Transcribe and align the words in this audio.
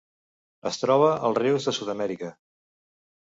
Es 0.69 0.79
troba 0.83 1.11
als 1.27 1.37
rius 1.41 1.69
de 1.69 1.75
Sud-amèrica. 1.79 2.31